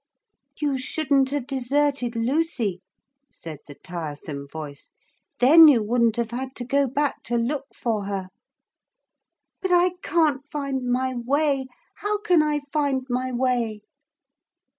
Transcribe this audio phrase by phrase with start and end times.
[0.59, 2.81] 'You shouldn't have deserted Lucy,'
[3.29, 4.89] said the tiresome voice,
[5.37, 8.29] 'then you wouldn't have had to go back to look for her.'
[9.61, 11.67] 'But I can't find my way.
[11.97, 13.83] How can I find my way?'